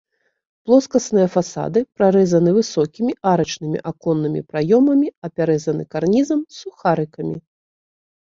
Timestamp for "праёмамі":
4.53-5.07